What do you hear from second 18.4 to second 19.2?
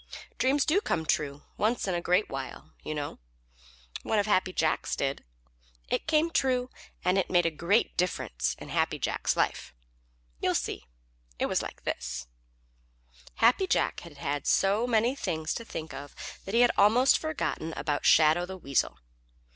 the Weasel.